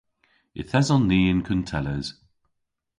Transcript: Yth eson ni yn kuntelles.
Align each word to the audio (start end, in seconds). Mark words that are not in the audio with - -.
Yth 0.59 0.75
eson 0.79 1.03
ni 1.07 1.19
yn 1.31 1.41
kuntelles. 1.47 2.07